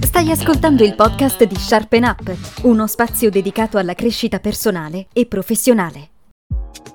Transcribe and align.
Stai 0.00 0.30
ascoltando 0.30 0.84
il 0.84 0.94
podcast 0.94 1.44
di 1.44 1.54
Sharpen 1.54 2.04
Up, 2.04 2.36
uno 2.64 2.86
spazio 2.86 3.30
dedicato 3.30 3.78
alla 3.78 3.94
crescita 3.94 4.40
personale 4.40 5.06
e 5.14 5.24
professionale. 5.24 6.10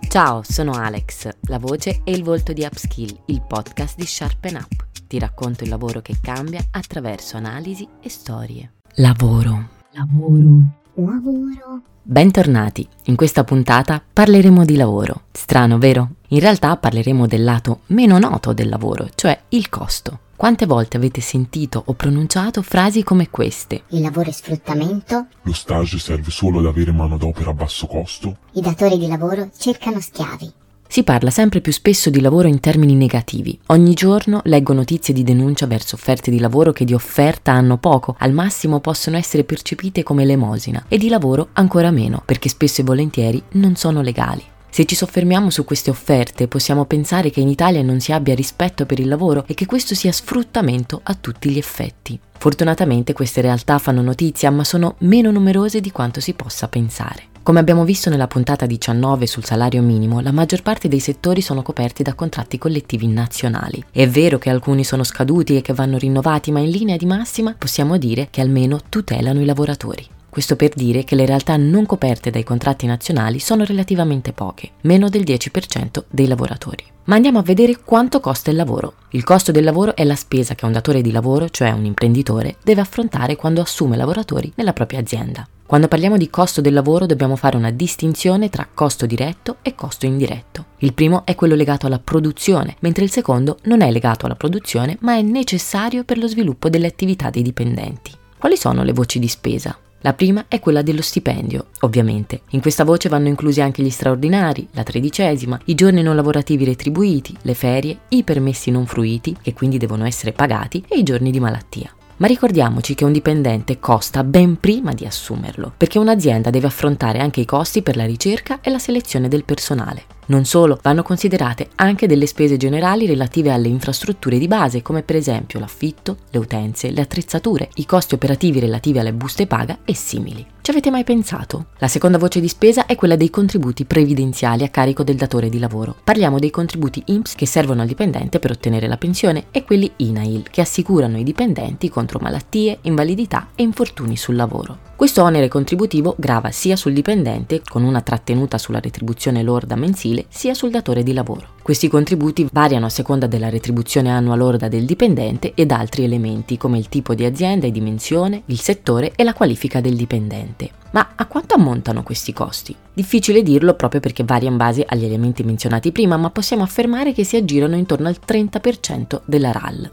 Ciao, 0.08 0.44
sono 0.44 0.74
Alex, 0.74 1.30
la 1.48 1.58
voce 1.58 2.02
e 2.04 2.12
il 2.12 2.22
volto 2.22 2.54
di 2.54 2.64
Upskill, 2.64 3.24
il 3.28 3.42
podcast 3.42 3.98
di 3.98 4.06
Sharpen 4.06 4.56
Up. 4.56 4.86
Ti 5.08 5.18
racconto 5.18 5.64
il 5.64 5.70
lavoro 5.72 6.02
che 6.02 6.18
cambia 6.22 6.64
attraverso 6.70 7.38
analisi 7.38 7.88
e 8.00 8.10
storie. 8.10 8.74
Lavoro. 8.98 9.70
Lavoro. 9.94 10.83
Lavoro. 10.96 11.82
Bentornati, 12.04 12.88
in 13.06 13.16
questa 13.16 13.44
puntata 13.44 14.00
parleremo 14.14 14.64
di 14.64 14.76
lavoro. 14.76 15.24
Strano, 15.32 15.80
vero? 15.80 16.10
In 16.30 16.40
realtà 16.40 16.78
parleremo 16.78 17.26
del 17.26 17.44
lato 17.44 17.80
meno 17.88 18.20
noto 18.20 18.54
del 18.54 18.70
lavoro, 18.70 19.10
cioè 19.16 19.40
il 19.50 19.70
costo. 19.70 20.20
Quante 20.36 20.68
volte 20.68 20.98
avete 20.98 21.20
sentito 21.20 21.82
o 21.84 21.94
pronunciato 21.94 22.62
frasi 22.62 23.02
come 23.02 23.32
queste? 23.32 23.84
Il 23.90 24.02
lavoro 24.02 24.30
è 24.30 24.34
sfruttamento. 24.34 25.28
Lo 25.42 25.54
stage 25.54 25.98
serve 25.98 26.30
solo 26.30 26.60
ad 26.60 26.68
avere 26.68 26.92
manodopera 26.92 27.50
a 27.50 27.54
basso 27.54 27.88
costo. 27.88 28.38
I 28.52 28.62
datori 28.62 29.00
di 29.00 29.08
lavoro 29.08 29.50
cercano 29.58 30.00
schiavi. 30.00 30.54
Si 30.88 31.04
parla 31.04 31.32
sempre 31.32 31.60
più 31.60 31.72
spesso 31.72 32.10
di 32.10 32.22
lavoro 32.22 32.48
in 32.48 32.60
termini 32.60 32.94
negativi. 32.94 33.58
Ogni 33.68 33.94
giorno 33.94 34.42
leggo 34.46 34.74
notizie 34.74 35.14
di 35.14 35.24
denuncia 35.24 35.66
verso 35.66 35.96
offerte 35.96 36.30
di 36.30 36.40
lavoro 36.40 36.72
che 36.72 36.86
di 36.86 36.94
offerta 36.94 37.52
hanno 37.52 37.78
poco, 37.78 38.16
al 38.20 38.32
massimo 38.32 38.80
possono 38.80 39.18
essere 39.18 39.44
percepite 39.44 40.04
come 40.04 40.22
elemosina, 40.24 40.86
e 40.88 40.98
di 40.98 41.10
lavoro 41.10 41.50
ancora 41.54 41.90
meno, 41.90 42.22
perché 42.24 42.48
spesso 42.48 42.82
e 42.82 42.84
volentieri 42.84 43.42
non 43.54 43.76
sono 43.76 44.02
legali. 44.02 44.44
Se 44.74 44.86
ci 44.86 44.96
soffermiamo 44.96 45.52
su 45.52 45.66
queste 45.66 45.92
offerte, 45.92 46.48
possiamo 46.48 46.86
pensare 46.86 47.30
che 47.30 47.40
in 47.40 47.48
Italia 47.48 47.84
non 47.84 48.00
si 48.00 48.12
abbia 48.12 48.34
rispetto 48.34 48.88
per 48.88 49.00
il 49.00 49.08
lavoro 49.08 49.44
e 49.46 49.54
che 49.54 49.68
questo 49.68 49.94
sia 49.94 50.12
sfruttamento 50.12 51.00
a 51.04 51.14
tutti 51.14 51.50
gli 51.50 51.60
effetti. 51.60 52.20
Fortunatamente 52.36 53.14
queste 53.14 53.42
realtà 53.42 53.78
fanno 53.78 54.02
notizia, 54.02 54.50
ma 54.50 54.64
sono 54.64 54.96
meno 55.00 55.30
numerose 55.30 55.80
di 55.80 55.92
quanto 55.92 56.20
si 56.20 56.34
possa 56.34 56.68
pensare. 56.68 57.26
Come 57.44 57.60
abbiamo 57.60 57.84
visto 57.84 58.10
nella 58.10 58.28
puntata 58.28 58.66
19 58.66 59.28
sul 59.28 59.44
salario 59.44 59.82
minimo, 59.82 60.22
la 60.22 60.32
maggior 60.32 60.62
parte 60.62 60.88
dei 60.88 61.02
settori 61.02 61.42
sono 61.42 61.62
coperti 61.62 62.02
da 62.02 62.14
contratti 62.14 62.58
collettivi 62.58 63.06
nazionali. 63.06 63.84
È 63.92 64.08
vero 64.08 64.38
che 64.38 64.50
alcuni 64.50 64.86
sono 64.86 65.04
scaduti 65.04 65.58
e 65.58 65.62
che 65.62 65.74
vanno 65.74 65.98
rinnovati, 65.98 66.54
ma 66.54 66.62
in 66.62 66.70
linea 66.70 66.96
di 66.96 67.06
massima 67.06 67.54
possiamo 67.58 67.98
dire 67.98 68.30
che 68.32 68.40
almeno 68.40 68.80
tutelano 68.88 69.42
i 69.42 69.46
lavoratori. 69.46 70.13
Questo 70.34 70.56
per 70.56 70.74
dire 70.74 71.04
che 71.04 71.14
le 71.14 71.28
realtà 71.28 71.56
non 71.58 71.86
coperte 71.86 72.32
dai 72.32 72.44
contratti 72.44 72.88
nazionali 72.88 73.38
sono 73.38 73.66
relativamente 73.66 74.34
poche, 74.34 74.72
meno 74.82 75.08
del 75.08 75.22
10% 75.22 76.06
dei 76.10 76.26
lavoratori. 76.26 76.84
Ma 77.04 77.14
andiamo 77.14 77.38
a 77.38 77.44
vedere 77.44 77.78
quanto 77.84 78.20
costa 78.20 78.50
il 78.50 78.56
lavoro. 78.56 78.96
Il 79.10 79.24
costo 79.24 79.52
del 79.52 79.64
lavoro 79.64 79.96
è 79.96 80.04
la 80.04 80.16
spesa 80.16 80.56
che 80.56 80.66
un 80.66 80.72
datore 80.72 81.04
di 81.04 81.12
lavoro, 81.12 81.50
cioè 81.50 81.70
un 81.70 81.86
imprenditore, 81.86 82.56
deve 82.64 82.82
affrontare 82.82 83.36
quando 83.36 83.62
assume 83.62 83.96
lavoratori 83.96 84.52
nella 84.56 84.74
propria 84.74 85.02
azienda. 85.02 85.48
Quando 85.68 85.88
parliamo 85.88 86.18
di 86.18 86.32
costo 86.32 86.62
del 86.62 86.74
lavoro 86.74 87.06
dobbiamo 87.06 87.36
fare 87.36 87.56
una 87.56 87.70
distinzione 87.70 88.50
tra 88.50 88.68
costo 88.74 89.06
diretto 89.06 89.58
e 89.62 89.76
costo 89.76 90.08
indiretto. 90.08 90.66
Il 90.80 90.96
primo 90.96 91.28
è 91.28 91.36
quello 91.36 91.54
legato 91.54 91.86
alla 91.86 92.00
produzione, 92.00 92.76
mentre 92.80 93.04
il 93.04 93.12
secondo 93.12 93.60
non 93.66 93.82
è 93.82 93.92
legato 93.92 94.26
alla 94.26 94.34
produzione 94.34 94.98
ma 95.02 95.16
è 95.16 95.22
necessario 95.22 96.04
per 96.04 96.18
lo 96.18 96.28
sviluppo 96.28 96.70
delle 96.70 96.88
attività 96.88 97.30
dei 97.30 97.44
dipendenti. 97.44 98.10
Quali 98.40 98.58
sono 98.58 98.82
le 98.82 98.94
voci 98.94 99.20
di 99.20 99.28
spesa? 99.28 99.78
La 100.06 100.14
prima 100.14 100.46
è 100.50 100.60
quella 100.60 100.82
dello 100.82 101.02
stipendio, 101.02 101.68
ovviamente. 101.80 102.42
In 102.50 102.60
questa 102.60 102.84
voce 102.84 103.08
vanno 103.08 103.30
inclusi 103.30 103.62
anche 103.62 103.82
gli 103.82 103.90
straordinari, 103.90 104.68
la 104.72 104.84
tredicesima, 104.84 105.58
i 105.66 105.76
giorni 105.76 106.02
non 106.02 106.18
lavorativi 106.18 106.66
retribuiti, 106.66 107.34
le 107.44 107.54
ferie, 107.54 108.00
i 108.10 108.24
permessi 108.24 108.70
non 108.70 108.86
fruiti, 108.86 109.34
che 109.42 109.54
quindi 109.54 109.78
devono 109.78 110.06
essere 110.06 110.34
pagati, 110.34 110.84
e 110.90 110.98
i 110.98 111.04
giorni 111.04 111.32
di 111.32 111.40
malattia. 111.40 111.90
Ma 112.18 112.28
ricordiamoci 112.28 112.96
che 112.96 113.06
un 113.06 113.14
dipendente 113.14 113.80
costa 113.80 114.26
ben 114.26 114.60
prima 114.60 114.92
di 114.92 115.06
assumerlo, 115.06 115.72
perché 115.78 116.00
un'azienda 116.00 116.50
deve 116.50 116.68
affrontare 116.68 117.20
anche 117.20 117.40
i 117.40 117.46
costi 117.46 117.82
per 117.82 117.96
la 117.96 118.06
ricerca 118.06 118.60
e 118.60 118.72
la 118.72 118.80
selezione 118.80 119.30
del 119.30 119.46
personale. 119.46 120.13
Non 120.26 120.46
solo, 120.46 120.80
vanno 120.82 121.04
considerate 121.04 121.70
anche 121.76 122.08
delle 122.08 122.28
spese 122.28 122.58
generali 122.58 123.06
relative 123.06 123.52
alle 123.52 123.68
infrastrutture 123.68 124.38
di 124.38 124.48
base, 124.48 124.82
come 124.82 125.04
per 125.04 125.16
esempio 125.16 125.60
l'affitto, 125.60 126.18
le 126.30 126.40
utenze, 126.40 126.92
le 126.92 127.02
attrezzature, 127.02 127.70
i 127.76 127.86
costi 127.86 128.14
operativi 128.14 128.60
relativi 128.60 129.00
alle 129.00 129.14
buste 129.14 129.48
paga 129.48 129.80
e 129.84 129.94
simili. 129.96 130.46
Ci 130.64 130.72
avete 130.72 130.92
mai 130.92 131.04
pensato? 131.04 131.66
La 131.80 131.90
seconda 131.90 132.18
voce 132.18 132.40
di 132.40 132.48
spesa 132.48 132.86
è 132.86 132.96
quella 132.96 133.18
dei 133.18 133.30
contributi 133.30 133.84
previdenziali 133.84 134.64
a 134.64 134.70
carico 134.70 135.04
del 135.04 135.18
datore 135.18 135.50
di 135.50 135.60
lavoro. 135.60 135.94
Parliamo 136.02 136.40
dei 136.40 136.52
contributi 136.52 137.04
INPS 137.08 137.36
che 137.36 137.46
servono 137.46 137.82
al 137.82 137.88
dipendente 137.88 138.40
per 138.40 138.52
ottenere 138.52 138.88
la 138.88 138.96
pensione 138.96 139.48
e 139.52 139.66
quelli 139.66 139.92
INAIL 139.98 140.50
che 140.50 140.62
assicurano 140.62 141.18
i 141.18 141.24
dipendenti 141.24 141.90
contro 141.90 142.20
malattie, 142.22 142.78
invalidità 142.84 143.50
e 143.56 143.64
infortuni 143.64 144.16
sul 144.16 144.38
lavoro. 144.38 144.92
Questo 144.96 145.22
onere 145.22 145.50
contributivo 145.50 146.16
grava 146.18 146.50
sia 146.52 146.78
sul 146.78 146.94
dipendente, 146.94 147.62
con 147.62 147.84
una 147.84 148.00
trattenuta 148.00 148.58
sulla 148.58 148.80
retribuzione 148.80 149.44
lorda 149.44 149.76
mensile, 149.76 150.28
sia 150.30 150.54
sul 150.54 150.72
datore 150.72 151.04
di 151.04 151.12
lavoro. 151.12 151.53
Questi 151.64 151.88
contributi 151.88 152.46
variano 152.52 152.88
a 152.88 152.90
seconda 152.90 153.26
della 153.26 153.48
retribuzione 153.48 154.12
annua 154.12 154.36
lorda 154.36 154.68
del 154.68 154.84
dipendente 154.84 155.54
ed 155.56 155.72
altri 155.72 156.04
elementi 156.04 156.58
come 156.58 156.78
il 156.78 156.90
tipo 156.90 157.16
di 157.16 157.24
azienda 157.24 157.66
e 157.68 157.72
dimensione, 157.72 158.44
il 158.48 158.60
settore 158.60 159.14
e 159.16 159.24
la 159.24 159.34
qualifica 159.34 159.80
del 159.80 159.96
dipendente. 159.96 160.70
Ma 160.92 161.14
a 161.16 161.26
quanto 161.26 161.56
ammontano 161.56 162.04
questi 162.04 162.34
costi? 162.34 162.76
Difficile 162.94 163.42
dirlo 163.42 163.76
proprio 163.76 164.02
perché 164.02 164.26
varia 164.26 164.50
in 164.50 164.58
base 164.58 164.84
agli 164.86 165.06
elementi 165.06 165.44
menzionati 165.44 165.94
prima, 165.94 166.18
ma 166.18 166.30
possiamo 166.32 166.64
affermare 166.64 167.14
che 167.14 167.24
si 167.24 167.38
aggirano 167.38 167.78
intorno 167.78 168.10
al 168.10 168.20
30% 168.28 169.22
della 169.24 169.54
RAL. 169.54 169.92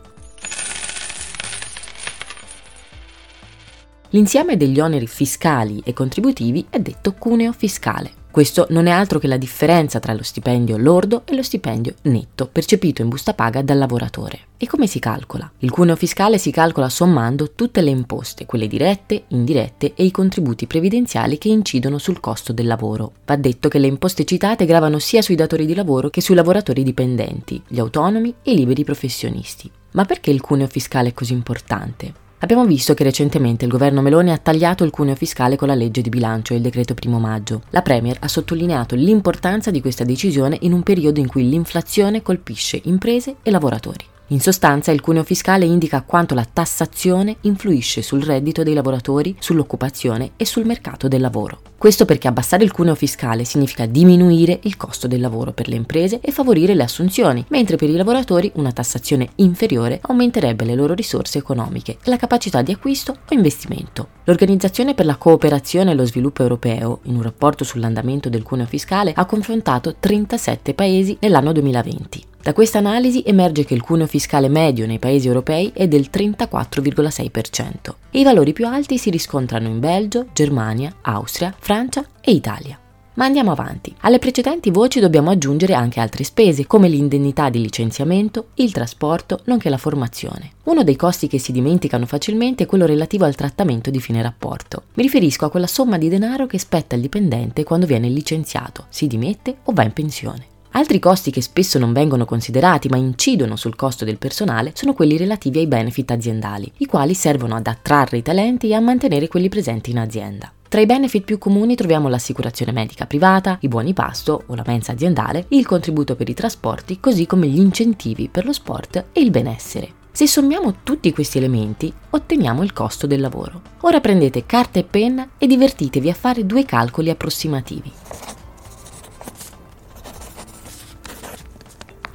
L'insieme 4.08 4.56
degli 4.56 4.80
oneri 4.80 5.06
fiscali 5.06 5.80
e 5.84 5.92
contributivi 5.92 6.66
è 6.68 6.80
detto 6.80 7.12
cuneo 7.12 7.52
fiscale. 7.52 8.18
Questo 8.30 8.66
non 8.70 8.86
è 8.86 8.90
altro 8.90 9.18
che 9.18 9.26
la 9.26 9.36
differenza 9.36 9.98
tra 9.98 10.12
lo 10.12 10.22
stipendio 10.22 10.76
lordo 10.76 11.22
e 11.24 11.34
lo 11.34 11.42
stipendio 11.42 11.94
netto 12.02 12.46
percepito 12.46 13.02
in 13.02 13.08
busta 13.08 13.34
paga 13.34 13.60
dal 13.60 13.76
lavoratore. 13.76 14.38
E 14.56 14.68
come 14.68 14.86
si 14.86 15.00
calcola? 15.00 15.50
Il 15.58 15.70
cuneo 15.70 15.96
fiscale 15.96 16.38
si 16.38 16.52
calcola 16.52 16.88
sommando 16.88 17.50
tutte 17.52 17.80
le 17.80 17.90
imposte, 17.90 18.46
quelle 18.46 18.68
dirette, 18.68 19.24
indirette 19.28 19.94
e 19.94 20.04
i 20.04 20.12
contributi 20.12 20.68
previdenziali 20.68 21.38
che 21.38 21.48
incidono 21.48 21.98
sul 21.98 22.20
costo 22.20 22.52
del 22.52 22.66
lavoro. 22.66 23.14
Va 23.26 23.34
detto 23.34 23.68
che 23.68 23.80
le 23.80 23.88
imposte 23.88 24.24
citate 24.24 24.64
gravano 24.64 25.00
sia 25.00 25.22
sui 25.22 25.34
datori 25.34 25.66
di 25.66 25.74
lavoro 25.74 26.08
che 26.08 26.20
sui 26.20 26.36
lavoratori 26.36 26.84
dipendenti, 26.84 27.60
gli 27.66 27.80
autonomi 27.80 28.32
e 28.42 28.52
i 28.52 28.56
liberi 28.56 28.84
professionisti. 28.84 29.68
Ma 29.92 30.04
perché 30.04 30.30
il 30.30 30.40
cuneo 30.40 30.68
fiscale 30.68 31.08
è 31.08 31.12
così 31.14 31.32
importante? 31.32 32.28
Abbiamo 32.42 32.64
visto 32.64 32.94
che 32.94 33.04
recentemente 33.04 33.66
il 33.66 33.70
governo 33.70 34.00
Meloni 34.00 34.30
ha 34.30 34.38
tagliato 34.38 34.82
il 34.84 34.90
cuneo 34.90 35.14
fiscale 35.14 35.56
con 35.56 35.68
la 35.68 35.74
legge 35.74 36.00
di 36.00 36.08
bilancio 36.08 36.54
e 36.54 36.56
il 36.56 36.62
decreto 36.62 36.94
primo 36.94 37.18
maggio. 37.18 37.62
La 37.70 37.82
Premier 37.82 38.16
ha 38.20 38.28
sottolineato 38.28 38.94
l'importanza 38.94 39.70
di 39.70 39.82
questa 39.82 40.04
decisione 40.04 40.56
in 40.62 40.72
un 40.72 40.82
periodo 40.82 41.20
in 41.20 41.26
cui 41.26 41.46
l'inflazione 41.46 42.22
colpisce 42.22 42.80
imprese 42.84 43.36
e 43.42 43.50
lavoratori. 43.50 44.09
In 44.32 44.38
sostanza 44.38 44.92
il 44.92 45.00
cuneo 45.00 45.24
fiscale 45.24 45.64
indica 45.64 46.02
quanto 46.02 46.36
la 46.36 46.46
tassazione 46.50 47.38
influisce 47.42 48.00
sul 48.00 48.22
reddito 48.22 48.62
dei 48.62 48.74
lavoratori, 48.74 49.34
sull'occupazione 49.40 50.32
e 50.36 50.44
sul 50.44 50.64
mercato 50.64 51.08
del 51.08 51.20
lavoro. 51.20 51.62
Questo 51.76 52.04
perché 52.04 52.28
abbassare 52.28 52.62
il 52.62 52.70
cuneo 52.70 52.94
fiscale 52.94 53.42
significa 53.44 53.86
diminuire 53.86 54.60
il 54.62 54.76
costo 54.76 55.08
del 55.08 55.20
lavoro 55.20 55.52
per 55.52 55.66
le 55.66 55.74
imprese 55.74 56.20
e 56.20 56.30
favorire 56.30 56.74
le 56.74 56.84
assunzioni, 56.84 57.44
mentre 57.48 57.74
per 57.74 57.90
i 57.90 57.96
lavoratori 57.96 58.52
una 58.54 58.70
tassazione 58.70 59.30
inferiore 59.36 59.98
aumenterebbe 60.00 60.64
le 60.64 60.76
loro 60.76 60.94
risorse 60.94 61.38
economiche 61.38 61.98
la 62.04 62.16
capacità 62.16 62.62
di 62.62 62.70
acquisto 62.70 63.10
o 63.28 63.34
investimento. 63.34 64.10
L'Organizzazione 64.24 64.94
per 64.94 65.06
la 65.06 65.16
cooperazione 65.16 65.90
e 65.90 65.94
lo 65.94 66.06
sviluppo 66.06 66.42
europeo, 66.42 67.00
in 67.04 67.16
un 67.16 67.22
rapporto 67.22 67.64
sull'andamento 67.64 68.28
del 68.28 68.44
cuneo 68.44 68.66
fiscale, 68.66 69.12
ha 69.12 69.24
confrontato 69.24 69.96
37 69.98 70.72
paesi 70.74 71.16
nell'anno 71.18 71.50
2020. 71.50 72.29
Da 72.42 72.54
questa 72.54 72.78
analisi 72.78 73.22
emerge 73.26 73.66
che 73.66 73.74
il 73.74 73.82
cuneo 73.82 74.06
fiscale 74.06 74.48
medio 74.48 74.86
nei 74.86 74.98
paesi 74.98 75.26
europei 75.26 75.70
è 75.74 75.86
del 75.86 76.08
34,6% 76.10 77.94
e 78.10 78.20
i 78.20 78.24
valori 78.24 78.54
più 78.54 78.66
alti 78.66 78.96
si 78.96 79.10
riscontrano 79.10 79.68
in 79.68 79.78
Belgio, 79.78 80.28
Germania, 80.32 80.90
Austria, 81.02 81.54
Francia 81.58 82.02
e 82.22 82.32
Italia. 82.32 82.78
Ma 83.14 83.26
andiamo 83.26 83.50
avanti. 83.50 83.94
Alle 84.00 84.18
precedenti 84.18 84.70
voci 84.70 85.00
dobbiamo 85.00 85.28
aggiungere 85.28 85.74
anche 85.74 86.00
altre 86.00 86.24
spese, 86.24 86.66
come 86.66 86.88
l'indennità 86.88 87.50
di 87.50 87.60
licenziamento, 87.60 88.46
il 88.54 88.72
trasporto, 88.72 89.40
nonché 89.44 89.68
la 89.68 89.76
formazione. 89.76 90.52
Uno 90.64 90.82
dei 90.82 90.96
costi 90.96 91.26
che 91.26 91.38
si 91.38 91.52
dimenticano 91.52 92.06
facilmente 92.06 92.62
è 92.62 92.66
quello 92.66 92.86
relativo 92.86 93.26
al 93.26 93.34
trattamento 93.34 93.90
di 93.90 94.00
fine 94.00 94.22
rapporto. 94.22 94.84
Mi 94.94 95.02
riferisco 95.02 95.44
a 95.44 95.50
quella 95.50 95.66
somma 95.66 95.98
di 95.98 96.08
denaro 96.08 96.46
che 96.46 96.58
spetta 96.58 96.94
al 96.94 97.02
dipendente 97.02 97.64
quando 97.64 97.84
viene 97.84 98.08
licenziato, 98.08 98.86
si 98.88 99.06
dimette 99.06 99.56
o 99.64 99.72
va 99.72 99.82
in 99.82 99.92
pensione. 99.92 100.46
Altri 100.72 101.00
costi 101.00 101.30
che 101.30 101.42
spesso 101.42 101.78
non 101.78 101.92
vengono 101.92 102.24
considerati 102.24 102.88
ma 102.88 102.96
incidono 102.96 103.56
sul 103.56 103.74
costo 103.74 104.04
del 104.04 104.18
personale 104.18 104.70
sono 104.74 104.92
quelli 104.92 105.16
relativi 105.16 105.58
ai 105.58 105.66
benefit 105.66 106.12
aziendali, 106.12 106.70
i 106.78 106.86
quali 106.86 107.14
servono 107.14 107.56
ad 107.56 107.66
attrarre 107.66 108.18
i 108.18 108.22
talenti 108.22 108.68
e 108.68 108.74
a 108.74 108.80
mantenere 108.80 109.26
quelli 109.26 109.48
presenti 109.48 109.90
in 109.90 109.98
azienda. 109.98 110.52
Tra 110.68 110.80
i 110.80 110.86
benefit 110.86 111.24
più 111.24 111.38
comuni 111.38 111.74
troviamo 111.74 112.08
l'assicurazione 112.08 112.70
medica 112.70 113.04
privata, 113.04 113.58
i 113.62 113.68
buoni 113.68 113.92
pasto 113.92 114.44
o 114.46 114.54
la 114.54 114.62
mensa 114.64 114.92
aziendale, 114.92 115.46
il 115.48 115.66
contributo 115.66 116.14
per 116.14 116.28
i 116.28 116.34
trasporti, 116.34 117.00
così 117.00 117.26
come 117.26 117.48
gli 117.48 117.58
incentivi 117.58 118.28
per 118.28 118.44
lo 118.44 118.52
sport 118.52 119.06
e 119.12 119.20
il 119.20 119.30
benessere. 119.30 119.94
Se 120.12 120.28
sommiamo 120.28 120.76
tutti 120.84 121.12
questi 121.12 121.38
elementi, 121.38 121.92
otteniamo 122.10 122.62
il 122.62 122.72
costo 122.72 123.08
del 123.08 123.20
lavoro. 123.20 123.60
Ora 123.80 123.98
prendete 123.98 124.46
carta 124.46 124.78
e 124.78 124.84
penna 124.84 125.30
e 125.36 125.48
divertitevi 125.48 126.08
a 126.08 126.14
fare 126.14 126.46
due 126.46 126.64
calcoli 126.64 127.10
approssimativi. 127.10 127.92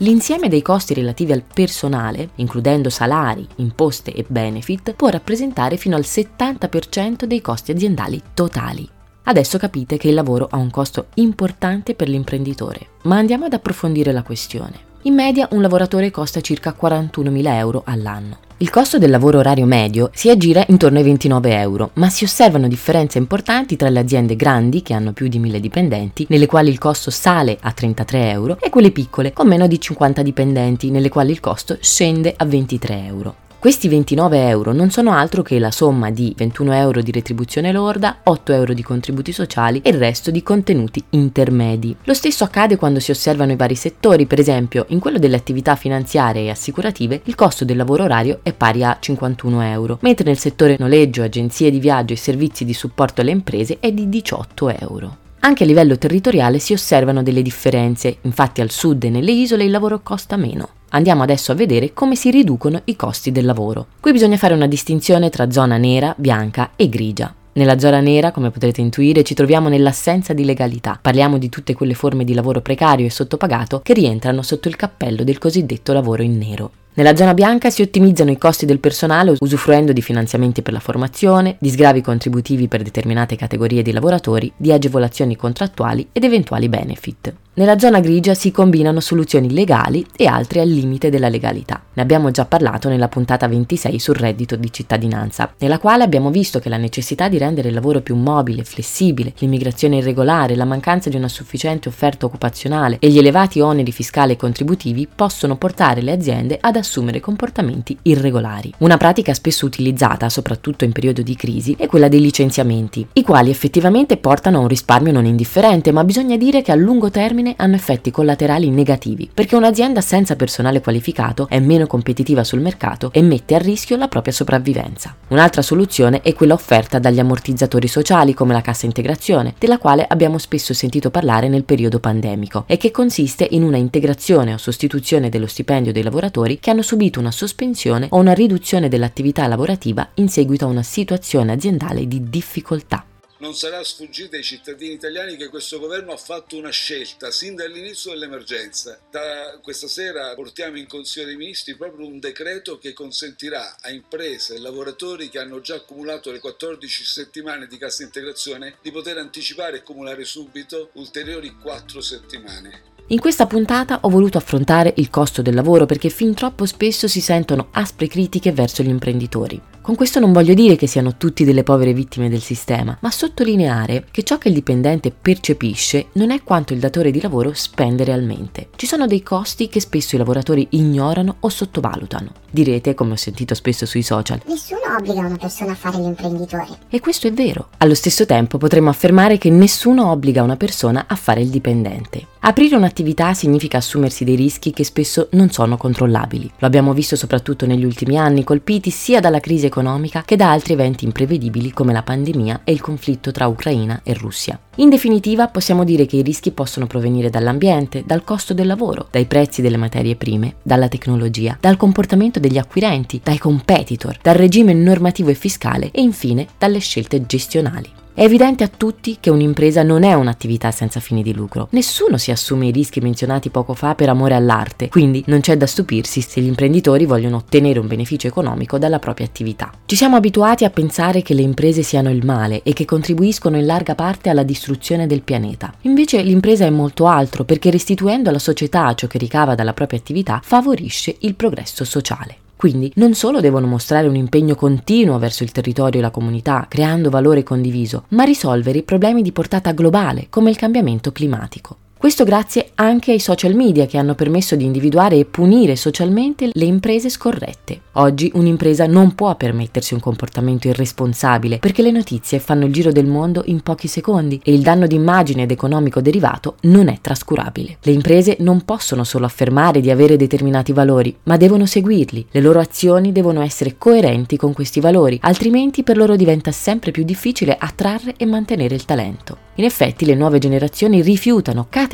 L'insieme 0.05 0.49
dei 0.49 0.61
costi 0.61 0.93
relativi 0.93 1.31
al 1.31 1.41
personale, 1.41 2.29
includendo 2.35 2.91
salari, 2.91 3.47
imposte 3.55 4.13
e 4.13 4.23
benefit, 4.27 4.93
può 4.93 5.07
rappresentare 5.09 5.77
fino 5.77 5.95
al 5.95 6.03
70% 6.03 7.23
dei 7.23 7.41
costi 7.41 7.71
aziendali 7.71 8.21
totali. 8.35 8.87
Adesso 9.23 9.57
capite 9.57 9.97
che 9.97 10.09
il 10.09 10.13
lavoro 10.13 10.47
ha 10.51 10.57
un 10.57 10.69
costo 10.69 11.07
importante 11.15 11.95
per 11.95 12.07
l'imprenditore, 12.07 12.89
ma 13.05 13.17
andiamo 13.17 13.45
ad 13.45 13.53
approfondire 13.53 14.11
la 14.11 14.21
questione. 14.21 14.73
In 15.05 15.15
media 15.15 15.47
un 15.53 15.61
lavoratore 15.61 16.11
costa 16.11 16.39
circa 16.39 16.75
41.000 16.79 17.47
euro 17.53 17.81
all'anno. 17.83 18.44
Il 18.59 18.69
costo 18.69 18.97
del 18.97 19.09
lavoro 19.09 19.39
orario 19.39 19.65
medio 19.65 20.09
si 20.13 20.29
aggira 20.29 20.63
intorno 20.69 20.97
ai 20.97 21.03
29 21.03 21.59
euro, 21.59 21.89
ma 21.95 22.09
si 22.09 22.23
osservano 22.23 22.69
differenze 22.69 23.17
importanti 23.17 23.75
tra 23.75 23.89
le 23.89 23.99
aziende 23.99 24.37
grandi, 24.37 24.81
che 24.81 24.93
hanno 24.93 25.11
più 25.11 25.27
di 25.27 25.39
1000 25.39 25.59
dipendenti, 25.59 26.25
nelle 26.29 26.45
quali 26.45 26.69
il 26.69 26.77
costo 26.77 27.11
sale 27.11 27.57
a 27.59 27.73
33 27.73 28.29
euro, 28.29 28.57
e 28.61 28.69
quelle 28.69 28.91
piccole, 28.91 29.33
con 29.33 29.49
meno 29.49 29.67
di 29.67 29.77
50 29.77 30.21
dipendenti, 30.21 30.89
nelle 30.89 31.09
quali 31.09 31.31
il 31.31 31.41
costo 31.41 31.77
scende 31.81 32.33
a 32.33 32.45
23 32.45 33.05
euro. 33.05 33.35
Questi 33.57 33.87
29 33.87 34.47
euro 34.47 34.73
non 34.73 34.91
sono 34.91 35.11
altro 35.11 35.41
che 35.41 35.57
la 35.57 35.71
somma 35.71 36.11
di 36.11 36.35
21 36.37 36.73
euro 36.73 37.01
di 37.01 37.11
retribuzione 37.11 37.71
lorda, 37.71 38.19
8 38.21 38.53
euro 38.53 38.73
di 38.73 38.83
contributi 38.83 39.31
sociali 39.31 39.81
e 39.81 39.89
il 39.89 39.97
resto 39.97 40.29
di 40.29 40.43
contenuti 40.43 41.03
intermedi. 41.11 41.95
Lo 42.03 42.13
stesso 42.13 42.43
accade 42.43 42.75
quando 42.75 42.99
si 42.99 43.09
osservano 43.09 43.53
i 43.53 43.55
vari 43.55 43.73
settori, 43.73 44.27
per 44.27 44.39
esempio 44.39 44.85
in 44.89 44.99
quello 44.99 45.17
delle 45.17 45.35
attività 45.35 45.75
finanziarie 45.75 46.43
e 46.43 46.49
assicurative 46.51 47.21
il 47.23 47.33
costo 47.33 47.65
del 47.65 47.77
lavoro 47.77 48.03
orario 48.03 48.41
è 48.43 48.53
pari 48.53 48.83
a 48.83 48.97
51 48.99 49.61
euro, 49.63 49.97
mentre 50.01 50.25
nel 50.25 50.37
settore 50.37 50.75
noleggio, 50.77 51.23
agenzie 51.23 51.71
di 51.71 51.79
viaggio 51.79 52.13
e 52.13 52.17
servizi 52.17 52.65
di 52.65 52.73
supporto 52.73 53.21
alle 53.21 53.31
imprese 53.31 53.77
è 53.79 53.91
di 53.91 54.07
18 54.07 54.69
euro. 54.77 55.17
Anche 55.39 55.63
a 55.63 55.67
livello 55.67 55.97
territoriale 55.97 56.59
si 56.59 56.73
osservano 56.73 57.23
delle 57.23 57.41
differenze, 57.41 58.17
infatti 58.21 58.61
al 58.61 58.69
sud 58.69 59.03
e 59.05 59.09
nelle 59.09 59.31
isole 59.31 59.63
il 59.63 59.71
lavoro 59.71 60.01
costa 60.01 60.37
meno. 60.37 60.74
Andiamo 60.89 61.23
adesso 61.23 61.51
a 61.51 61.55
vedere 61.55 61.93
come 61.93 62.15
si 62.15 62.31
riducono 62.31 62.81
i 62.85 62.95
costi 62.95 63.31
del 63.31 63.45
lavoro. 63.45 63.87
Qui 63.99 64.11
bisogna 64.11 64.37
fare 64.37 64.53
una 64.53 64.67
distinzione 64.67 65.29
tra 65.29 65.51
zona 65.51 65.77
nera, 65.77 66.13
bianca 66.17 66.71
e 66.75 66.87
grigia. 66.89 67.33
Nella 67.53 67.79
zona 67.79 68.01
nera, 68.01 68.31
come 68.31 68.51
potrete 68.51 68.81
intuire, 68.81 69.23
ci 69.23 69.33
troviamo 69.33 69.69
nell'assenza 69.69 70.33
di 70.33 70.43
legalità. 70.43 70.99
Parliamo 71.01 71.37
di 71.37 71.47
tutte 71.47 71.73
quelle 71.73 71.93
forme 71.93 72.25
di 72.25 72.33
lavoro 72.33 72.61
precario 72.61 73.05
e 73.05 73.09
sottopagato 73.09 73.79
che 73.81 73.93
rientrano 73.93 74.41
sotto 74.41 74.67
il 74.67 74.75
cappello 74.75 75.23
del 75.23 75.37
cosiddetto 75.37 75.93
lavoro 75.93 76.21
in 76.21 76.37
nero. 76.37 76.71
Nella 76.95 77.15
zona 77.15 77.33
bianca 77.33 77.69
si 77.69 77.81
ottimizzano 77.81 78.31
i 78.31 78.37
costi 78.37 78.65
del 78.65 78.79
personale 78.79 79.35
usufruendo 79.39 79.91
di 79.91 80.01
finanziamenti 80.01 80.61
per 80.61 80.71
la 80.71 80.79
formazione, 80.79 81.57
di 81.59 81.69
sgravi 81.69 82.01
contributivi 82.01 82.67
per 82.69 82.83
determinate 82.83 83.35
categorie 83.35 83.81
di 83.81 83.91
lavoratori, 83.91 84.51
di 84.55 84.71
agevolazioni 84.71 85.35
contrattuali 85.35 86.07
ed 86.11 86.23
eventuali 86.23 86.69
benefit. 86.69 87.33
Nella 87.57 87.79
zona 87.79 88.01
grigia 88.01 88.33
si 88.33 88.51
combinano 88.51 88.99
soluzioni 88.99 89.49
legali 89.49 90.05
e 90.17 90.25
altre 90.25 90.59
al 90.59 90.67
limite 90.67 91.09
della 91.09 91.29
legalità. 91.29 91.83
Ne 91.93 92.01
abbiamo 92.01 92.29
già 92.29 92.43
parlato 92.43 92.89
nella 92.89 93.07
puntata 93.07 93.47
26 93.47 93.97
sul 93.97 94.15
reddito 94.15 94.57
di 94.57 94.73
cittadinanza, 94.73 95.53
nella 95.59 95.79
quale 95.79 96.03
abbiamo 96.03 96.31
visto 96.31 96.59
che 96.59 96.67
la 96.67 96.75
necessità 96.75 97.29
di 97.29 97.37
rendere 97.37 97.69
il 97.69 97.73
lavoro 97.73 98.01
più 98.01 98.17
mobile, 98.17 98.65
flessibile, 98.65 99.31
l'immigrazione 99.37 99.95
irregolare, 99.95 100.57
la 100.57 100.65
mancanza 100.65 101.09
di 101.09 101.15
una 101.15 101.29
sufficiente 101.29 101.87
offerta 101.87 102.25
occupazionale 102.25 102.97
e 102.99 103.07
gli 103.07 103.19
elevati 103.19 103.61
oneri 103.61 103.93
fiscali 103.93 104.33
e 104.33 104.35
contributivi 104.35 105.07
possono 105.07 105.55
portare 105.55 106.01
le 106.01 106.11
aziende 106.11 106.57
ad 106.59 106.75
assumere 106.75 107.21
comportamenti 107.21 107.97
irregolari. 108.01 108.73
Una 108.79 108.97
pratica 108.97 109.33
spesso 109.33 109.65
utilizzata, 109.65 110.27
soprattutto 110.27 110.83
in 110.83 110.91
periodo 110.91 111.21
di 111.21 111.37
crisi, 111.37 111.73
è 111.79 111.87
quella 111.87 112.09
dei 112.09 112.19
licenziamenti, 112.19 113.07
i 113.13 113.23
quali 113.23 113.49
effettivamente 113.49 114.17
portano 114.17 114.57
a 114.57 114.61
un 114.61 114.67
risparmio 114.67 115.13
non 115.13 115.23
indifferente, 115.23 115.93
ma 115.93 116.03
bisogna 116.03 116.35
dire 116.35 116.61
che 116.61 116.73
a 116.73 116.75
lungo 116.75 117.09
termine 117.09 117.43
termine 117.45 117.53
hanno 117.57 117.75
effetti 117.75 118.09
collaterali 118.09 118.69
negativi, 118.69 119.29
perché 119.31 119.55
un'azienda 119.55 120.01
senza 120.01 120.35
personale 120.35 120.81
qualificato 120.81 121.47
è 121.47 121.59
meno 121.59 121.85
competitiva 121.85 122.43
sul 122.43 122.61
mercato 122.61 123.11
e 123.13 123.21
mette 123.21 123.53
a 123.53 123.59
rischio 123.59 123.97
la 123.97 124.07
propria 124.07 124.33
sopravvivenza. 124.33 125.15
Un'altra 125.27 125.61
soluzione 125.61 126.21
è 126.21 126.33
quella 126.33 126.53
offerta 126.53 126.97
dagli 126.97 127.19
ammortizzatori 127.19 127.87
sociali 127.87 128.33
come 128.33 128.53
la 128.53 128.61
cassa 128.61 128.85
integrazione, 128.85 129.53
della 129.59 129.77
quale 129.77 130.05
abbiamo 130.07 130.37
spesso 130.39 130.73
sentito 130.73 131.11
parlare 131.11 131.47
nel 131.47 131.63
periodo 131.63 131.99
pandemico, 131.99 132.63
e 132.67 132.77
che 132.77 132.91
consiste 132.91 133.47
in 133.51 133.63
una 133.63 133.77
integrazione 133.77 134.53
o 134.53 134.57
sostituzione 134.57 135.29
dello 135.29 135.47
stipendio 135.47 135.91
dei 135.91 136.03
lavoratori 136.03 136.59
che 136.59 136.71
hanno 136.71 136.81
subito 136.81 137.19
una 137.19 137.31
sospensione 137.31 138.07
o 138.09 138.17
una 138.17 138.33
riduzione 138.33 138.89
dell'attività 138.89 139.45
lavorativa 139.47 140.07
in 140.15 140.29
seguito 140.29 140.65
a 140.65 140.69
una 140.69 140.83
situazione 140.83 141.51
aziendale 141.51 142.07
di 142.07 142.29
difficoltà. 142.29 143.05
Non 143.37 143.53
sarà 143.53 143.83
sfuggita 143.83 144.37
ai 144.37 144.43
cittadini 144.43 144.93
italiani 144.93 145.35
che 145.35 145.49
questo 145.49 145.77
governo 145.77 146.13
ha 146.13 146.17
fatto 146.17 146.55
una 146.55 146.69
scelta 146.69 147.31
sin 147.31 147.55
dall'inizio 147.55 148.11
dell'emergenza. 148.11 148.97
Da 149.11 149.59
questa 149.61 149.89
sera 149.89 150.33
portiamo 150.35 150.77
in 150.77 150.87
Consiglio 150.87 151.25
dei 151.25 151.35
Ministri 151.35 151.75
proprio 151.75 152.07
un 152.07 152.19
decreto 152.19 152.77
che 152.77 152.93
consentirà 152.93 153.75
a 153.81 153.91
imprese 153.91 154.55
e 154.55 154.59
lavoratori 154.59 155.27
che 155.27 155.39
hanno 155.39 155.59
già 155.59 155.75
accumulato 155.75 156.31
le 156.31 156.39
14 156.39 157.03
settimane 157.03 157.67
di 157.67 157.77
cassa 157.77 158.03
integrazione 158.03 158.77
di 158.81 158.91
poter 158.91 159.17
anticipare 159.17 159.75
e 159.75 159.79
accumulare 159.79 160.23
subito 160.23 160.91
ulteriori 160.93 161.57
4 161.61 161.99
settimane. 161.99 162.93
In 163.07 163.19
questa 163.19 163.45
puntata 163.47 163.99
ho 164.01 164.09
voluto 164.09 164.37
affrontare 164.37 164.93
il 164.95 165.09
costo 165.09 165.41
del 165.41 165.55
lavoro 165.55 165.85
perché 165.85 166.09
fin 166.09 166.33
troppo 166.33 166.65
spesso 166.65 167.09
si 167.09 167.19
sentono 167.19 167.67
aspre 167.71 168.07
critiche 168.07 168.53
verso 168.53 168.81
gli 168.81 168.87
imprenditori. 168.87 169.74
Con 169.85 169.93
questo 169.93 170.19
non 170.19 170.33
voglio 170.33 170.55
dire 170.55 170.75
che 170.75 170.87
siano 170.87 171.15
tutti 171.15 171.45
delle 171.45 171.61
povere 171.61 171.93
vittime 171.93 172.27
del 172.27 172.41
sistema, 172.41 172.97
ma 173.01 173.11
sottolineare 173.11 174.07
che 174.09 174.23
ciò 174.23 174.39
che 174.39 174.47
il 174.47 174.55
dipendente 174.55 175.11
percepisce 175.11 176.07
non 176.13 176.31
è 176.31 176.41
quanto 176.41 176.73
il 176.73 176.79
datore 176.79 177.11
di 177.11 177.21
lavoro 177.21 177.53
spende 177.53 178.03
realmente. 178.03 178.69
Ci 178.75 178.87
sono 178.87 179.05
dei 179.05 179.21
costi 179.21 179.67
che 179.69 179.79
spesso 179.79 180.15
i 180.15 180.17
lavoratori 180.17 180.65
ignorano 180.71 181.35
o 181.41 181.49
sottovalutano. 181.49 182.31
Direte, 182.49 182.95
come 182.95 183.11
ho 183.11 183.15
sentito 183.15 183.53
spesso 183.53 183.85
sui 183.85 184.01
social, 184.01 184.41
Nessuno 184.47 184.79
obbliga 184.97 185.19
una 185.19 185.37
persona 185.37 185.73
a 185.73 185.75
fare 185.75 185.97
l'imprenditore. 185.97 186.67
E 186.89 186.99
questo 186.99 187.27
è 187.27 187.31
vero. 187.31 187.67
Allo 187.77 187.93
stesso 187.93 188.25
tempo 188.25 188.57
potremmo 188.57 188.89
affermare 188.89 189.37
che 189.37 189.51
nessuno 189.51 190.09
obbliga 190.09 190.41
una 190.41 190.57
persona 190.57 191.05
a 191.07 191.15
fare 191.15 191.41
il 191.41 191.49
dipendente. 191.49 192.25
Aprire 192.47 192.75
un'attività 192.75 193.33
significa 193.33 193.79
assumersi 193.79 194.23
dei 194.23 194.35
rischi 194.35 194.69
che 194.69 194.83
spesso 194.83 195.29
non 195.31 195.49
sono 195.49 195.77
controllabili. 195.77 196.51
Lo 196.59 196.67
abbiamo 196.67 196.93
visto 196.93 197.15
soprattutto 197.15 197.65
negli 197.65 197.83
ultimi 197.83 198.19
anni, 198.19 198.43
colpiti 198.43 198.91
sia 198.91 199.19
dalla 199.19 199.39
crisi 199.39 199.65
economica 199.65 200.21
che 200.23 200.35
da 200.35 200.51
altri 200.51 200.73
eventi 200.73 201.05
imprevedibili 201.05 201.71
come 201.71 201.91
la 201.91 202.03
pandemia 202.03 202.61
e 202.63 202.71
il 202.71 202.81
conflitto 202.81 203.31
tra 203.31 203.47
Ucraina 203.47 204.01
e 204.03 204.13
Russia. 204.13 204.59
In 204.75 204.89
definitiva 204.89 205.47
possiamo 205.47 205.83
dire 205.83 206.05
che 206.05 206.17
i 206.17 206.21
rischi 206.21 206.51
possono 206.51 206.85
provenire 206.85 207.31
dall'ambiente, 207.31 208.03
dal 208.05 208.23
costo 208.23 208.53
del 208.53 208.67
lavoro, 208.67 209.07
dai 209.09 209.25
prezzi 209.25 209.63
delle 209.63 209.77
materie 209.77 210.15
prime, 210.15 210.57
dalla 210.61 210.87
tecnologia, 210.87 211.57
dal 211.59 211.77
comportamento 211.77 212.39
degli 212.39 212.59
acquirenti, 212.59 213.21
dai 213.23 213.39
competitor, 213.39 214.19
dal 214.21 214.35
regime 214.35 214.71
normativo 214.71 215.31
e 215.31 215.33
fiscale 215.33 215.89
e 215.89 215.99
infine 215.99 216.45
dalle 216.59 216.77
scelte 216.77 217.25
gestionali. 217.25 218.03
È 218.17 218.23
evidente 218.23 218.63
a 218.63 218.69
tutti 218.69 219.17
che 219.19 219.29
un'impresa 219.29 219.83
non 219.83 220.03
è 220.03 220.13
un'attività 220.13 220.71
senza 220.71 221.01
fini 221.01 221.21
di 221.21 221.33
lucro. 221.33 221.67
Nessuno 221.71 222.17
si 222.17 222.31
assume 222.31 222.67
i 222.67 222.71
rischi 222.71 223.01
menzionati 223.01 223.49
poco 223.49 223.73
fa 223.73 223.93
per 223.93 224.07
amore 224.07 224.35
all'arte, 224.35 224.87
quindi 224.87 225.21
non 225.27 225.41
c'è 225.41 225.57
da 225.57 225.65
stupirsi 225.65 226.21
se 226.21 226.39
gli 226.39 226.45
imprenditori 226.45 227.05
vogliono 227.05 227.35
ottenere 227.35 227.77
un 227.77 227.87
beneficio 227.87 228.27
economico 228.27 228.77
dalla 228.77 228.99
propria 228.99 229.25
attività. 229.25 229.69
Ci 229.85 229.97
siamo 229.97 230.15
abituati 230.15 230.63
a 230.63 230.69
pensare 230.69 231.23
che 231.23 231.33
le 231.33 231.41
imprese 231.41 231.81
siano 231.81 232.09
il 232.09 232.25
male 232.25 232.63
e 232.63 232.71
che 232.71 232.85
contribuiscono 232.85 233.57
in 233.57 233.65
larga 233.65 233.95
parte 233.95 234.29
alla 234.29 234.43
distruzione 234.43 235.07
del 235.07 235.21
pianeta. 235.21 235.73
Invece 235.81 236.21
l'impresa 236.21 236.63
è 236.63 236.69
molto 236.69 237.07
altro 237.07 237.43
perché 237.43 237.69
restituendo 237.69 238.29
alla 238.29 238.39
società 238.39 238.93
ciò 238.93 239.07
che 239.07 239.17
ricava 239.17 239.55
dalla 239.55 239.73
propria 239.73 239.99
attività 239.99 240.39
favorisce 240.41 241.17
il 241.19 241.35
progresso 241.35 241.83
sociale. 241.83 242.43
Quindi 242.55 242.91
non 242.95 243.13
solo 243.13 243.41
devono 243.41 243.67
mostrare 243.67 244.07
un 244.07 244.15
impegno 244.15 244.55
continuo 244.55 245.19
verso 245.19 245.43
il 245.43 245.51
territorio 245.51 245.99
e 245.99 246.03
la 246.03 246.09
comunità, 246.09 246.65
creando 246.69 247.09
valore 247.09 247.43
condiviso, 247.43 248.05
ma 248.09 248.23
risolvere 248.23 248.79
i 248.79 248.83
problemi 248.83 249.21
di 249.21 249.31
portata 249.31 249.71
globale, 249.71 250.27
come 250.29 250.49
il 250.49 250.55
cambiamento 250.55 251.11
climatico. 251.11 251.77
Questo 252.05 252.23
grazie 252.23 252.69
anche 252.75 253.13
ai 253.13 253.19
social 253.19 253.55
media 253.55 253.87
che 253.87 253.97
hanno 253.97 254.13
permesso 254.13 254.55
di 254.55 254.63
individuare 254.63 255.17
e 255.17 255.25
punire 255.25 255.75
socialmente 255.75 256.51
le 256.53 256.65
imprese 256.65 257.09
scorrette. 257.09 257.81
Oggi 257.93 258.29
un'impresa 258.35 258.85
non 258.85 259.15
può 259.15 259.33
permettersi 259.35 259.95
un 259.95 260.01
comportamento 260.01 260.67
irresponsabile 260.67 261.57
perché 261.57 261.81
le 261.81 261.89
notizie 261.89 262.37
fanno 262.37 262.65
il 262.65 262.73
giro 262.73 262.91
del 262.91 263.07
mondo 263.07 263.41
in 263.47 263.61
pochi 263.61 263.87
secondi 263.87 264.39
e 264.43 264.53
il 264.53 264.61
danno 264.61 264.85
d'immagine 264.85 265.43
ed 265.43 265.51
economico 265.51 265.99
derivato 265.99 266.57
non 266.63 266.89
è 266.89 266.99
trascurabile. 267.01 267.77
Le 267.81 267.91
imprese 267.93 268.37
non 268.41 268.65
possono 268.65 269.03
solo 269.03 269.25
affermare 269.25 269.81
di 269.81 269.89
avere 269.89 270.15
determinati 270.15 270.73
valori, 270.73 271.15
ma 271.23 271.37
devono 271.37 271.65
seguirli. 271.65 272.27
Le 272.29 272.41
loro 272.41 272.59
azioni 272.59 273.13
devono 273.13 273.41
essere 273.41 273.79
coerenti 273.79 274.37
con 274.37 274.53
questi 274.53 274.79
valori, 274.79 275.17
altrimenti 275.21 275.81
per 275.81 275.97
loro 275.97 276.15
diventa 276.15 276.51
sempre 276.51 276.91
più 276.91 277.03
difficile 277.03 277.57
attrarre 277.59 278.13
e 278.15 278.27
mantenere 278.27 278.75
il 278.75 278.85
talento. 278.85 279.37
In 279.57 279.63
effetti 279.63 280.03
le 280.03 280.15
nuove 280.15 280.37
generazioni 280.37 281.01
rifiutano 281.01 281.65
categoricamente 281.69 281.93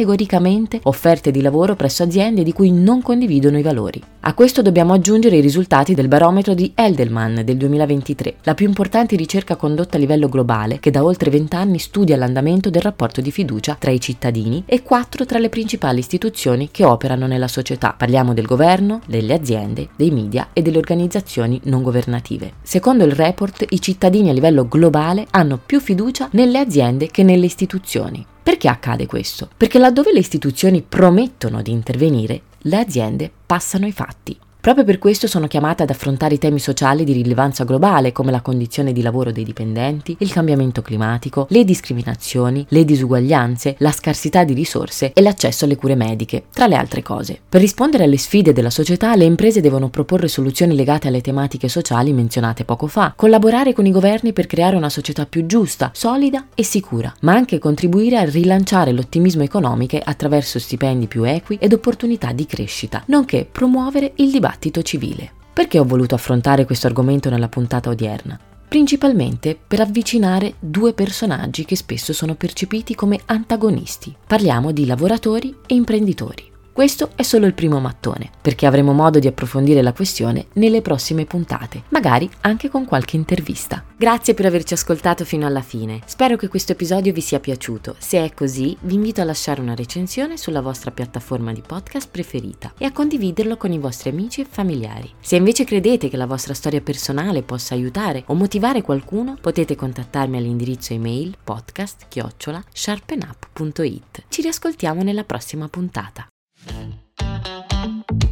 offerte 0.84 1.32
di 1.32 1.42
lavoro 1.42 1.76
presso 1.76 2.04
aziende 2.04 2.44
di 2.44 2.54
cui 2.54 2.72
non 2.72 3.02
condividono 3.02 3.58
i 3.58 3.62
valori. 3.62 4.02
A 4.22 4.34
questo 4.34 4.62
dobbiamo 4.62 4.94
aggiungere 4.94 5.38
i 5.38 5.42
risultati 5.42 5.96
del 5.96 6.08
barometro 6.08 6.54
di 6.54 6.72
Eldelman 6.76 7.42
del 7.44 7.58
2023, 7.58 8.36
la 8.44 8.54
più 8.54 8.68
importante 8.68 9.16
ricerca 9.16 9.56
condotta 9.56 9.98
a 9.98 10.00
livello 10.00 10.30
globale 10.30 10.80
che 10.80 10.92
da 10.92 11.04
oltre 11.04 11.30
20 11.30 11.56
anni 11.56 11.80
studia 11.80 12.18
l'andamento 12.18 12.70
del 12.70 12.82
rapporto 12.82 13.22
di 13.22 13.32
fiducia 13.32 13.76
tra 13.80 13.92
i 13.92 14.00
cittadini 14.00 14.64
e 14.66 14.84
quattro 14.84 15.26
tra 15.26 15.40
le 15.40 15.50
principali 15.50 16.00
istituzioni 16.00 16.70
che 16.72 16.86
operano 16.86 17.26
nella 17.26 17.48
società. 17.48 17.96
Parliamo 17.98 18.34
del 18.34 18.46
governo, 18.46 19.02
delle 19.08 19.34
aziende, 19.34 19.90
dei 19.96 20.12
media 20.12 20.50
e 20.54 20.62
delle 20.62 20.78
organizzazioni 20.78 21.60
non 21.64 21.82
governative. 21.82 22.54
Secondo 22.62 23.04
il 23.04 23.14
report, 23.14 23.66
i 23.70 23.82
cittadini 23.82 24.30
a 24.30 24.34
livello 24.34 24.68
globale 24.68 25.26
hanno 25.32 25.60
più 25.64 25.80
fiducia 25.80 26.30
nelle 26.34 26.60
aziende 26.60 27.08
che 27.08 27.24
nelle 27.24 27.46
istituzioni. 27.46 28.26
Perché 28.44 28.68
accade 28.68 29.06
questo? 29.06 29.50
Perché 29.56 29.78
laddove 29.78 30.12
le 30.12 30.20
istituzioni 30.20 30.82
promettono 30.82 31.62
di 31.62 31.72
intervenire, 31.72 32.42
le 32.60 32.78
aziende 32.78 33.32
passano 33.46 33.86
i 33.86 33.92
fatti. 33.92 34.38
Proprio 34.62 34.86
per 34.86 35.00
questo 35.00 35.26
sono 35.26 35.48
chiamate 35.48 35.82
ad 35.82 35.90
affrontare 35.90 36.36
i 36.36 36.38
temi 36.38 36.60
sociali 36.60 37.04
di 37.04 37.14
rilevanza 37.14 37.64
globale 37.64 38.12
come 38.12 38.30
la 38.30 38.42
condizione 38.42 38.94
di 38.94 39.02
lavoro 39.02 39.32
dei 39.32 39.44
dipendenti, 39.44 40.16
il 40.20 40.32
cambiamento 40.32 40.84
climatico, 40.84 41.48
le 41.50 41.64
discriminazioni, 41.64 42.64
le 42.70 42.86
disuguaglianze, 42.86 43.78
la 43.80 43.92
scarsità 43.92 44.44
di 44.44 44.54
risorse 44.54 45.14
e 45.14 45.22
l'accesso 45.24 45.66
alle 45.66 45.78
cure 45.78 45.96
mediche, 45.96 46.44
tra 46.54 46.68
le 46.68 46.76
altre 46.76 47.02
cose. 47.02 47.40
Per 47.50 47.60
rispondere 47.60 48.04
alle 48.04 48.20
sfide 48.20 48.54
della 48.54 48.70
società, 48.70 49.16
le 49.16 49.26
imprese 49.26 49.62
devono 49.62 49.90
proporre 49.90 50.28
soluzioni 50.28 50.76
legate 50.76 51.08
alle 51.08 51.22
tematiche 51.22 51.68
sociali 51.68 52.14
menzionate 52.14 52.64
poco 52.64 52.86
fa, 52.86 53.14
collaborare 53.16 53.74
con 53.74 53.88
i 53.88 53.92
governi 53.92 54.32
per 54.32 54.46
creare 54.46 54.76
una 54.76 54.90
società 54.92 55.26
più 55.26 55.48
giusta, 55.48 55.90
solida 55.92 56.50
e 56.54 56.64
sicura, 56.64 57.12
ma 57.22 57.34
anche 57.34 57.58
contribuire 57.58 58.20
a 58.20 58.26
rilanciare 58.26 58.92
l'ottimismo 58.92 59.42
economico 59.42 60.00
attraverso 60.04 60.60
stipendi 60.60 61.08
più 61.08 61.24
equi 61.24 61.58
ed 61.60 61.74
opportunità 61.74 62.32
di 62.32 62.46
crescita, 62.46 63.02
nonché 63.08 63.48
promuovere 63.52 64.12
il 64.18 64.30
dibattito 64.30 64.50
dibattito 64.52 64.82
civile. 64.82 65.32
Perché 65.54 65.80
ho 65.80 65.86
voluto 65.86 66.16
affrontare 66.16 66.66
questo 66.66 66.88
argomento 66.88 67.30
nella 67.30 67.48
puntata 67.48 67.90
odierna? 67.90 68.40
Principalmente 68.68 69.58
per 69.68 69.82
avvicinare 69.82 70.56
due 70.60 70.94
personaggi 70.94 71.66
che 71.66 71.76
spesso 71.76 72.14
sono 72.14 72.36
percepiti 72.36 72.96
come 72.96 73.20
antagonisti. 73.26 74.16
Parliamo 74.26 74.72
di 74.72 74.86
lavoratori 74.86 75.56
e 75.68 75.76
imprenditori. 75.76 76.51
Questo 76.74 77.10
è 77.16 77.24
solo 77.24 77.48
il 77.48 77.54
primo 77.54 77.82
mattone, 77.82 78.30
perché 78.42 78.66
avremo 78.66 78.94
modo 78.94 79.20
di 79.20 79.28
approfondire 79.28 79.82
la 79.82 79.92
questione 79.92 80.46
nelle 80.54 80.82
prossime 80.82 81.26
puntate, 81.26 81.84
magari 81.90 82.30
anche 82.42 82.70
con 82.70 82.86
qualche 82.86 83.18
intervista. 83.18 83.84
Grazie 83.98 84.34
per 84.34 84.46
averci 84.46 84.74
ascoltato 84.74 85.26
fino 85.26 85.46
alla 85.46 85.60
fine. 85.62 86.00
Spero 86.06 86.38
che 86.38 86.48
questo 86.48 86.72
episodio 86.72 87.12
vi 87.12 87.20
sia 87.20 87.42
piaciuto. 87.42 87.96
Se 87.98 88.24
è 88.24 88.34
così, 88.34 88.78
vi 88.82 88.94
invito 88.96 89.20
a 89.20 89.26
lasciare 89.26 89.60
una 89.60 89.76
recensione 89.76 90.38
sulla 90.38 90.62
vostra 90.62 90.92
piattaforma 90.92 91.52
di 91.52 91.62
podcast 91.62 92.08
preferita 92.10 92.72
e 92.78 92.86
a 92.86 92.94
condividerlo 92.94 93.58
con 93.58 93.74
i 93.74 93.78
vostri 93.78 94.10
amici 94.10 94.40
e 94.40 94.48
familiari. 94.50 95.12
Se 95.20 95.36
invece 95.36 95.66
credete 95.66 96.08
che 96.08 96.18
la 96.18 96.26
vostra 96.26 96.54
storia 96.54 96.80
personale 96.80 97.44
possa 97.44 97.74
aiutare 97.74 98.24
o 98.28 98.34
motivare 98.34 98.82
qualcuno, 98.82 99.36
potete 99.40 99.76
contattarmi 99.76 100.38
all'indirizzo 100.38 100.94
email 100.94 101.36
podcast-sharpenup.it. 101.44 104.24
Ci 104.30 104.42
riascoltiamo 104.42 105.04
nella 105.04 105.26
prossima 105.26 105.68
puntata. 105.68 106.31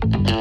Thank 0.02 0.30
you. 0.30 0.39